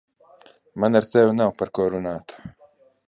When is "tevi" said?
1.11-1.33